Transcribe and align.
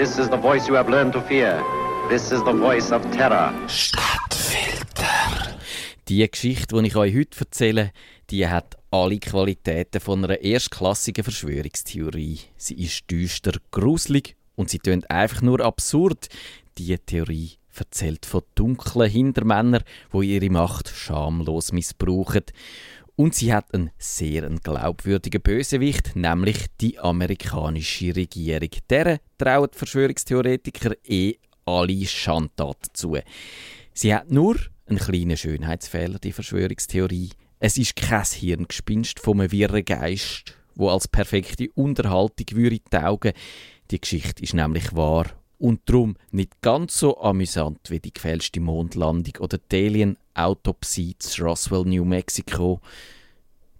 This 0.00 0.18
is 0.18 0.30
the 0.30 0.38
voice 0.38 0.66
you 0.66 0.76
have 0.76 0.88
learned 0.88 1.12
to 1.12 1.20
fear. 1.20 1.62
This 2.08 2.32
is 2.32 2.42
the 2.44 2.54
voice 2.54 2.90
of 2.90 3.02
terror. 3.10 3.52
Stadtfilter. 3.68 5.58
Die 6.08 6.26
Geschichte, 6.26 6.74
die 6.74 6.86
ich 6.86 6.96
euch 6.96 7.14
heute 7.14 7.38
erzähle, 7.38 7.92
die 8.30 8.48
hat 8.48 8.78
alle 8.90 9.18
Qualitäten 9.18 10.00
von 10.00 10.24
einer 10.24 10.40
erstklassigen 10.40 11.22
Verschwörungstheorie. 11.22 12.38
Sie 12.56 12.82
ist 12.82 13.10
düster, 13.10 13.52
gruselig 13.72 14.36
und 14.56 14.70
sie 14.70 14.78
tönt 14.78 15.10
einfach 15.10 15.42
nur 15.42 15.60
absurd. 15.60 16.30
Die 16.78 16.96
Theorie 16.96 17.58
erzählt 17.76 18.24
von 18.24 18.40
dunklen 18.54 19.10
Hintermännern, 19.10 19.84
die 20.14 20.34
ihre 20.34 20.48
Macht 20.48 20.88
schamlos 20.88 21.72
missbrauchen. 21.72 22.44
Und 23.16 23.34
sie 23.34 23.52
hat 23.52 23.72
einen 23.74 23.90
sehr 23.98 24.48
glaubwürdigen 24.48 25.42
Bösewicht, 25.42 26.16
nämlich 26.16 26.66
die 26.80 26.98
amerikanische 26.98 28.14
Regierung. 28.16 28.70
Deren 28.88 29.18
trauen 29.38 29.68
Verschwörungstheoretiker 29.72 30.94
eh 31.04 31.34
alle 31.64 32.06
Schandtaten 32.06 32.90
zu. 32.92 33.18
Sie 33.92 34.14
hat 34.14 34.30
nur 34.30 34.56
einen 34.86 34.98
kleinen 34.98 35.36
Schönheitsfehler, 35.36 36.18
die 36.18 36.32
Verschwörungstheorie. 36.32 37.30
Es 37.58 37.76
ist 37.76 37.96
kein 37.96 38.24
Hirngespinst 38.24 39.20
vom 39.20 39.38
wirren 39.50 39.84
Geist, 39.84 40.54
wo 40.74 40.88
als 40.88 41.08
perfekte 41.08 41.68
Unterhaltung 41.74 42.46
würde 42.52 42.80
taugen. 42.90 43.32
Die 43.90 44.00
Geschichte 44.00 44.42
ist 44.42 44.54
nämlich 44.54 44.94
wahr 44.94 45.26
und 45.60 45.80
darum 45.84 46.16
nicht 46.32 46.60
ganz 46.62 46.98
so 46.98 47.20
amüsant 47.20 47.90
wie 47.90 48.00
die 48.00 48.12
gefälschte 48.12 48.60
Mondlandung 48.60 49.34
oder 49.40 49.58
die 49.58 49.86
Alien-Autopsie 49.86 51.16
zu 51.18 51.44
Roswell, 51.44 51.84
New 51.84 52.04
Mexico. 52.04 52.80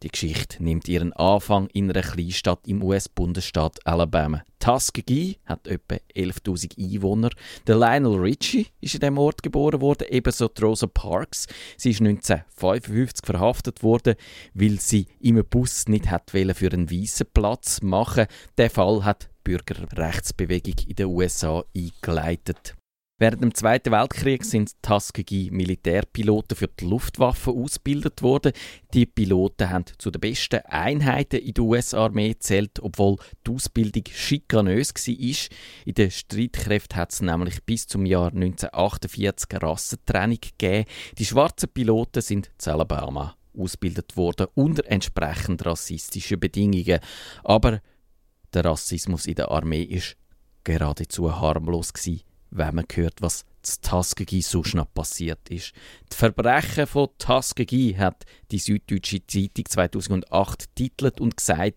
Die 0.02 0.08
Geschichte 0.08 0.62
nimmt 0.62 0.88
ihren 0.88 1.12
Anfang 1.12 1.66
in 1.74 1.90
einer 1.90 2.00
Kleinstadt 2.00 2.66
im 2.66 2.82
US-Bundesstaat 2.82 3.86
Alabama. 3.86 4.42
Tuskegee 4.58 5.36
hat 5.44 5.66
etwa 5.66 5.96
11.000 6.16 6.78
Einwohner. 6.78 7.28
Der 7.66 7.76
Lionel 7.76 8.18
Richie 8.18 8.68
ist 8.80 8.94
in 8.94 9.00
diesem 9.00 9.18
Ort 9.18 9.42
geboren 9.42 9.82
worden, 9.82 10.06
ebenso 10.08 10.48
Rosa 10.62 10.86
Parks. 10.86 11.46
Sie 11.76 11.90
ist 11.90 12.00
1955 12.00 13.26
verhaftet 13.26 13.82
worden, 13.82 14.14
weil 14.54 14.80
sie 14.80 15.06
im 15.20 15.44
Bus 15.44 15.86
nicht 15.86 16.10
hat 16.10 16.30
für 16.30 16.72
einen 16.72 16.90
weißen 16.90 17.26
Platz 17.34 17.82
machen. 17.82 18.26
Der 18.56 18.70
Fall 18.70 19.04
hat 19.04 19.24
die 19.24 19.50
Bürgerrechtsbewegung 19.50 20.76
in 20.86 20.96
den 20.96 21.06
USA 21.06 21.62
eingeleitet. 21.76 22.74
Während 23.20 23.42
dem 23.42 23.54
Zweiten 23.54 23.92
Weltkrieg 23.92 24.46
sind 24.46 24.82
Tuskegee 24.82 25.50
Militärpiloten 25.50 26.56
für 26.56 26.68
die 26.68 26.86
Luftwaffe 26.86 27.50
ausgebildet 27.50 28.22
worden. 28.22 28.52
Die 28.94 29.04
Piloten 29.04 29.68
haben 29.68 29.84
zu 29.98 30.10
den 30.10 30.22
besten 30.22 30.60
Einheiten 30.64 31.38
in 31.38 31.52
der 31.52 31.64
US-Armee 31.64 32.30
gezählt, 32.30 32.80
obwohl 32.80 33.16
die 33.46 33.50
Ausbildung 33.50 34.04
schikanös 34.10 34.94
war. 34.94 35.50
In 35.84 35.94
den 35.94 36.10
Streitkräften 36.10 36.96
hat 36.96 37.12
es 37.12 37.20
nämlich 37.20 37.62
bis 37.62 37.86
zum 37.86 38.06
Jahr 38.06 38.28
1948 38.28 39.62
Rassentrennung 39.62 40.38
gegeben. 40.40 40.88
Die 41.18 41.26
schwarzen 41.26 41.68
Piloten 41.68 42.22
sind 42.22 42.50
zu 42.56 42.72
Alabama 42.72 43.36
ausgebildet 43.54 44.16
worden 44.16 44.46
unter 44.54 44.86
entsprechend 44.86 45.66
rassistischen 45.66 46.40
Bedingungen. 46.40 47.00
Aber 47.44 47.82
der 48.54 48.64
Rassismus 48.64 49.26
in 49.26 49.34
der 49.34 49.50
Armee 49.50 49.82
ist 49.82 50.16
geradezu 50.64 51.38
harmlos 51.38 51.92
gewesen 51.92 52.22
wenn 52.50 52.74
man 52.74 52.86
hört, 52.92 53.20
was 53.20 53.44
zu 53.62 53.80
Tuskegee 53.80 54.40
so 54.40 54.64
schnell 54.64 54.86
passiert 54.94 55.48
ist. 55.48 55.72
Die 56.12 56.16
Verbrechen 56.16 56.86
von 56.86 57.08
Tuskegee 57.18 57.96
hat 57.96 58.24
die 58.50 58.58
Süddeutsche 58.58 59.26
Zeitung 59.26 59.66
2008 59.66 60.74
titelt 60.74 61.20
und 61.20 61.36
gesagt, 61.36 61.76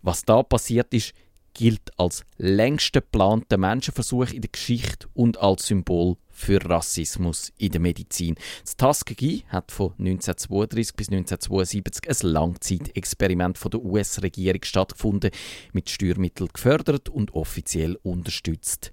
was 0.00 0.24
da 0.24 0.42
passiert 0.42 0.92
ist, 0.94 1.12
gilt 1.54 1.90
als 1.98 2.24
längster 2.38 3.00
geplanter 3.00 3.58
Menschenversuch 3.58 4.30
in 4.30 4.40
der 4.40 4.50
Geschichte 4.50 5.06
und 5.14 5.38
als 5.38 5.66
Symbol 5.66 6.16
für 6.30 6.64
Rassismus 6.64 7.52
in 7.58 7.72
der 7.72 7.80
Medizin. 7.80 8.36
Das 8.64 8.76
Tuskegee 8.76 9.44
hat 9.48 9.70
von 9.70 9.92
1932 9.98 10.96
bis 10.96 11.08
1972 11.08 12.08
ein 12.08 12.32
Langzeitexperiment 12.32 13.58
von 13.58 13.70
der 13.70 13.84
US-Regierung 13.84 14.62
stattgefunden, 14.64 15.30
mit 15.72 15.90
Steuermitteln 15.90 16.48
gefördert 16.52 17.10
und 17.10 17.34
offiziell 17.34 17.96
unterstützt. 18.02 18.90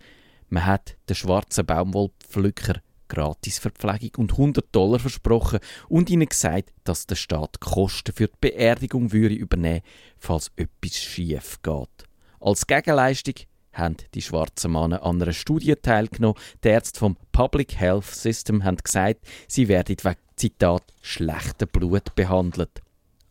Man 0.49 0.65
hat 0.65 0.97
den 1.07 1.15
schwarzen 1.15 1.65
Baumwollpflücker 1.65 2.81
Gratisverpflegung 3.09 4.11
und 4.17 4.31
100 4.33 4.67
Dollar 4.71 4.99
versprochen 4.99 5.59
und 5.89 6.09
ihnen 6.09 6.29
gesagt, 6.29 6.71
dass 6.83 7.07
der 7.07 7.15
Staat 7.15 7.59
Kosten 7.59 8.13
für 8.13 8.27
die 8.27 8.37
Beerdigung 8.39 9.11
würde 9.11 9.35
übernehmen, 9.35 9.81
falls 10.17 10.51
etwas 10.55 10.97
schief 10.97 11.59
geht. 11.61 12.07
Als 12.39 12.67
Gegenleistung 12.67 13.33
haben 13.73 13.97
die 14.13 14.21
schwarzen 14.21 14.71
Männer 14.71 15.03
an 15.03 15.21
einer 15.21 15.33
Studie 15.33 15.75
teilgenommen. 15.75 16.37
Die 16.63 16.69
Ärzte 16.69 16.99
vom 16.99 17.17
Public 17.31 17.75
Health 17.75 18.05
System 18.05 18.63
haben 18.63 18.77
gesagt, 18.77 19.25
sie 19.47 19.67
werden 19.67 19.97
wegen 20.01 20.15
Zitat 20.35 20.83
schlechten 21.01 21.67
Blut 21.67 22.15
behandelt. 22.15 22.81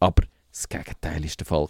Aber 0.01 0.25
das 0.53 0.69
Gegenteil 0.69 1.25
ist 1.25 1.41
der 1.41 1.47
Fall 1.47 1.67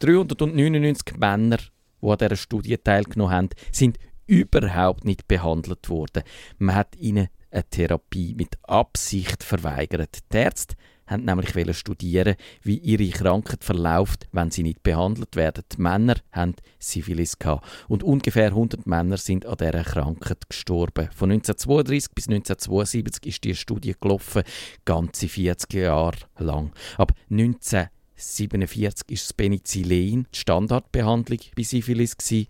399 0.00 1.16
Männer, 1.16 1.58
die 2.02 2.08
an 2.08 2.18
dieser 2.18 2.36
Studie 2.36 2.76
teilgenommen 2.76 3.34
haben, 3.34 3.48
sind 3.72 3.98
überhaupt 4.30 5.04
nicht 5.04 5.26
behandelt 5.26 5.88
worden. 5.88 6.22
Man 6.58 6.76
hat 6.76 6.94
ihnen 6.96 7.28
eine 7.50 7.64
Therapie 7.68 8.34
mit 8.34 8.58
Absicht 8.62 9.42
verweigert. 9.42 10.18
Die 10.32 10.36
Ärzte 10.36 10.76
haben 11.08 11.24
nämlich 11.24 11.76
studieren, 11.76 12.36
wie 12.62 12.78
ihre 12.78 13.08
Krankheit 13.08 13.64
verläuft, 13.64 14.28
wenn 14.30 14.52
sie 14.52 14.62
nicht 14.62 14.84
behandelt 14.84 15.34
werden. 15.34 15.64
Die 15.72 15.82
Männer 15.82 16.14
haben 16.30 16.54
Syphilis 16.78 17.40
gehabt 17.40 17.66
und 17.88 18.04
ungefähr 18.04 18.50
100 18.50 18.86
Männer 18.86 19.16
sind 19.16 19.46
an 19.46 19.56
dieser 19.58 19.82
Krankheit 19.82 20.48
gestorben. 20.48 21.08
Von 21.12 21.32
1932 21.32 22.14
bis 22.14 22.28
1972 22.28 23.26
ist 23.26 23.42
die 23.42 23.56
Studie 23.56 23.96
gelaufen, 24.00 24.44
ganze 24.84 25.26
40 25.26 25.72
Jahre 25.74 26.18
lang. 26.38 26.70
Ab 26.96 27.14
1947 27.30 29.10
ist 29.10 29.24
das 29.24 29.32
Penicillin 29.32 30.28
die 30.32 30.38
Standardbehandlung 30.38 31.40
bei 31.56 31.64
Syphilis 31.64 32.16
gewesen 32.16 32.46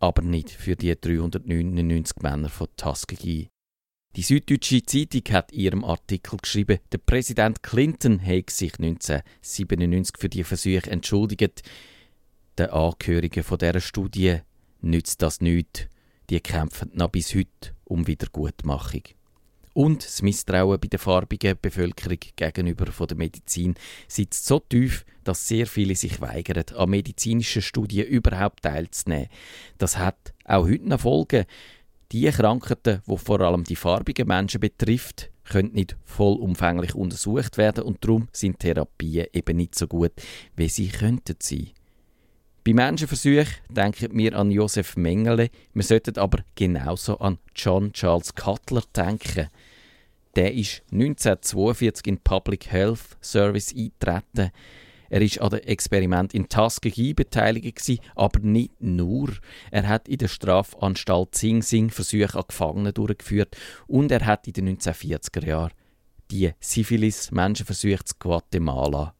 aber 0.00 0.22
nicht 0.22 0.50
für 0.50 0.74
die 0.74 0.98
399 0.98 2.22
Männer 2.22 2.48
von 2.48 2.68
Tuskegee. 2.76 3.48
Die 4.16 4.22
Süddeutsche 4.22 4.82
Zeitung 4.82 5.22
hat 5.30 5.52
in 5.52 5.60
ihrem 5.60 5.84
Artikel 5.84 6.38
geschrieben, 6.38 6.80
der 6.90 6.98
Präsident 6.98 7.62
Clinton 7.62 8.20
habe 8.20 8.50
sich 8.50 8.72
1997 8.78 10.16
für 10.18 10.28
die 10.28 10.42
Versuche 10.42 10.90
entschuldigt. 10.90 11.62
Den 12.58 12.70
Angehörigen 12.70 13.44
von 13.44 13.58
dieser 13.58 13.80
Studie 13.80 14.38
nützt 14.80 15.22
das 15.22 15.40
nichts. 15.40 15.86
Die 16.28 16.40
kämpfen 16.40 16.90
noch 16.94 17.10
bis 17.10 17.34
heute 17.34 17.74
um 17.84 18.06
Wiedergutmachung 18.06 19.02
und 19.74 20.04
das 20.04 20.22
Misstrauen 20.22 20.80
bei 20.80 20.88
der 20.88 20.98
farbigen 20.98 21.56
Bevölkerung 21.60 22.18
gegenüber 22.36 22.86
von 22.86 23.06
der 23.06 23.16
Medizin 23.16 23.74
sitzt 24.08 24.46
so 24.46 24.58
tief, 24.58 25.04
dass 25.24 25.46
sehr 25.46 25.66
viele 25.66 25.94
sich 25.94 26.20
weigern, 26.20 26.64
an 26.76 26.90
medizinischen 26.90 27.62
Studien 27.62 28.06
überhaupt 28.06 28.62
teilzunehmen. 28.62 29.28
Das 29.78 29.98
hat 29.98 30.34
auch 30.44 30.64
heute 30.64 30.88
noch 30.88 31.00
Folgen. 31.00 31.44
Die 32.12 32.28
Krankheiten, 32.30 33.02
die 33.06 33.18
vor 33.18 33.40
allem 33.40 33.64
die 33.64 33.76
farbigen 33.76 34.26
Menschen 34.26 34.60
betrifft, 34.60 35.30
können 35.44 35.72
nicht 35.72 35.96
vollumfänglich 36.04 36.94
untersucht 36.94 37.56
werden 37.58 37.84
und 37.84 38.04
darum 38.04 38.28
sind 38.32 38.58
Therapien 38.58 39.26
eben 39.32 39.56
nicht 39.56 39.76
so 39.76 39.86
gut, 39.86 40.12
wie 40.56 40.68
sie 40.68 40.88
könnten 40.88 41.36
sein. 41.40 41.70
Bei 42.70 42.74
Menschenversuchen 42.74 43.48
denken 43.68 44.16
wir 44.16 44.38
an 44.38 44.52
Josef 44.52 44.96
Mengele, 44.96 45.50
wir 45.74 45.82
sollten 45.82 46.16
aber 46.18 46.44
genauso 46.54 47.18
an 47.18 47.38
John 47.56 47.92
Charles 47.92 48.32
Cutler 48.36 48.84
denken. 48.94 49.48
Der 50.36 50.54
ist 50.54 50.82
1942 50.92 52.06
in 52.06 52.18
Public 52.18 52.70
Health 52.70 53.18
Service 53.20 53.74
eingetreten. 53.76 54.52
Er 55.08 55.20
ist 55.20 55.40
an 55.40 55.50
dem 55.50 55.58
Experiment 55.62 56.32
in 56.32 56.48
Tuskegee 56.48 57.12
beteiligt, 57.12 58.00
aber 58.14 58.38
nicht 58.38 58.80
nur. 58.80 59.30
Er 59.72 59.88
hat 59.88 60.06
in 60.06 60.18
der 60.18 60.28
Strafanstalt 60.28 61.34
Sing 61.34 61.62
Sing 61.62 61.90
Versuche 61.90 62.38
an 62.38 62.44
Gefangenen 62.46 62.94
durchgeführt 62.94 63.56
und 63.88 64.12
er 64.12 64.24
hat 64.24 64.46
in 64.46 64.52
den 64.52 64.78
1940er 64.78 65.44
Jahren 65.44 65.72
die 66.30 66.52
Syphilis-Menschenversuche 66.60 68.04
zu 68.04 68.14
Guatemala 68.20 69.12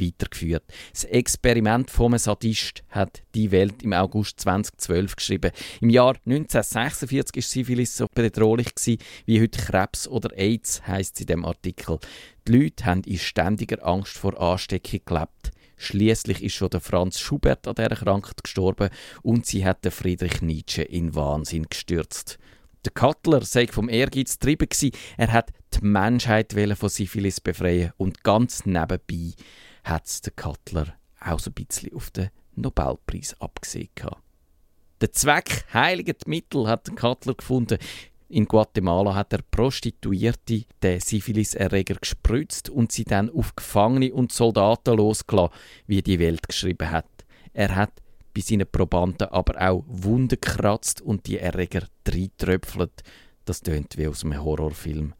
weitergeführt. 0.00 0.64
Das 0.92 1.04
Experiment 1.04 1.90
vom 1.90 2.16
Sadist 2.18 2.82
hat 2.90 3.22
die 3.34 3.50
Welt 3.50 3.82
im 3.82 3.92
August 3.92 4.40
2012 4.40 5.16
geschrieben. 5.16 5.52
Im 5.80 5.90
Jahr 5.90 6.16
1946 6.26 7.36
ist 7.36 7.50
Syphilis 7.50 7.96
so 7.96 8.06
bedrohlich 8.14 8.74
gewesen, 8.74 9.02
wie 9.26 9.40
heute 9.40 9.60
Krebs 9.60 10.08
oder 10.08 10.36
AIDS 10.36 10.86
heißt 10.86 11.20
in 11.20 11.26
dem 11.26 11.44
Artikel. 11.44 11.98
Die 12.46 12.52
Leute 12.52 12.84
haben 12.84 13.02
in 13.04 13.18
ständiger 13.18 13.86
Angst 13.86 14.18
vor 14.18 14.40
Ansteckung 14.40 15.00
gelebt. 15.04 15.52
Schließlich 15.76 16.42
ist 16.44 16.54
schon 16.54 16.70
der 16.70 16.80
Franz 16.80 17.18
Schubert 17.18 17.66
an 17.66 17.74
dieser 17.74 17.96
Krankheit 17.96 18.44
gestorben 18.44 18.90
und 19.22 19.46
sie 19.46 19.64
hat 19.64 19.84
den 19.84 19.90
Friedrich 19.90 20.40
Nietzsche 20.40 20.82
in 20.82 21.14
Wahnsinn 21.14 21.66
gestürzt. 21.68 22.38
Der 22.84 22.92
Cutler 22.92 23.42
sei 23.42 23.66
vom 23.68 23.88
Ehrgeiz 23.88 24.38
getrieben 24.38 24.92
Er 25.16 25.32
hat 25.32 25.50
die 25.74 25.84
Menschheit 25.84 26.52
von 26.52 26.88
Syphilis 26.88 27.40
befreien 27.40 27.92
und 27.96 28.24
ganz 28.24 28.66
nebenbei 28.66 29.34
hat 29.84 30.24
der 30.24 30.32
Cutler 30.32 30.94
auch 31.20 31.38
so 31.38 31.50
ein 31.50 31.54
bisschen 31.54 31.94
auf 31.94 32.10
den 32.10 32.30
Nobelpreis 32.54 33.34
abgesehen. 33.40 33.90
Der 35.00 35.12
Zweck 35.12 35.64
heiligt 35.72 36.28
Mittel, 36.28 36.68
hat 36.68 36.94
Cutler 36.96 37.34
gefunden. 37.34 37.78
In 38.28 38.46
Guatemala 38.46 39.14
hat 39.14 39.32
er 39.32 39.42
Prostituierte 39.42 40.64
den 40.82 41.00
Syphilis-Erreger 41.00 41.96
gespritzt 41.96 42.70
und 42.70 42.92
sie 42.92 43.04
dann 43.04 43.28
auf 43.28 43.54
Gefangene 43.54 44.14
und 44.14 44.32
Soldaten 44.32 44.96
losgelassen, 44.96 45.54
wie 45.86 46.02
die 46.02 46.18
Welt 46.18 46.48
geschrieben 46.48 46.90
hat. 46.90 47.06
Er 47.52 47.74
hat 47.74 47.92
bei 48.34 48.40
seinen 48.40 48.66
Probanden 48.70 49.28
aber 49.28 49.60
auch 49.60 49.84
Wunden 49.86 50.40
gekratzt 50.40 51.02
und 51.02 51.26
die 51.26 51.38
Erreger 51.38 51.86
reintröpfelt. 52.08 53.02
Das 53.44 53.60
tönt 53.60 53.98
wie 53.98 54.06
aus 54.06 54.24
einem 54.24 54.42
Horrorfilm. 54.42 55.14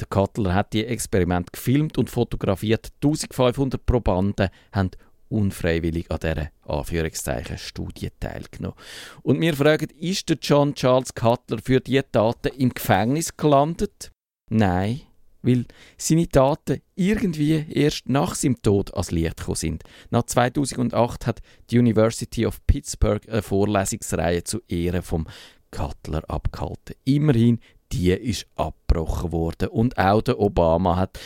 Der 0.00 0.06
Cutler 0.08 0.54
hat 0.54 0.72
die 0.72 0.86
Experiment 0.86 1.52
gefilmt 1.52 1.98
und 1.98 2.08
fotografiert. 2.08 2.88
1500 3.02 3.84
Probanden 3.84 4.48
haben 4.72 4.90
unfreiwillig 5.28 6.10
an 6.10 6.18
dieser 6.20 6.50
Anführungszeichen 6.66 7.58
Studie 7.58 8.08
teilgenommen. 8.18 8.76
Und 9.22 9.40
wir 9.40 9.54
fragen, 9.54 9.88
ist 9.98 10.28
der 10.28 10.38
John 10.40 10.74
Charles 10.74 11.14
Cutler 11.14 11.58
für 11.62 11.80
diese 11.80 12.10
Taten 12.10 12.52
im 12.56 12.70
Gefängnis 12.70 13.36
gelandet? 13.36 14.10
Nein, 14.50 15.02
weil 15.42 15.66
seine 15.96 16.28
Taten 16.28 16.80
irgendwie 16.96 17.64
erst 17.70 18.08
nach 18.08 18.34
seinem 18.34 18.60
Tod 18.60 18.92
ans 18.92 19.10
Licht 19.10 19.36
gekommen 19.36 19.56
sind. 19.56 19.84
Nach 20.10 20.24
2008 20.24 21.26
hat 21.26 21.40
die 21.70 21.78
University 21.78 22.46
of 22.46 22.64
Pittsburgh 22.66 23.26
eine 23.28 23.42
Vorlesungsreihe 23.42 24.44
zu 24.44 24.60
Ehren 24.66 25.02
vom 25.02 25.26
Cutler 25.70 26.28
abgehalten. 26.28 26.96
Immerhin, 27.04 27.60
die 27.92 28.12
ist 28.12 28.46
abgebrochen 28.56 29.32
worden 29.32 29.68
und 29.68 29.98
auch 29.98 30.22
der 30.22 30.38
Obama 30.38 30.96
hat 30.96 31.18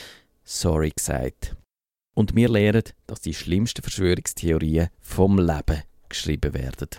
sorry 0.44 0.90
gesagt. 0.90 1.56
Und 2.14 2.36
wir 2.36 2.48
lernen, 2.48 2.84
dass 3.06 3.20
die 3.20 3.34
schlimmsten 3.34 3.82
Verschwörungstheorien 3.82 4.88
vom 5.00 5.38
Leben 5.38 5.82
geschrieben 6.08 6.54
werden. 6.54 6.88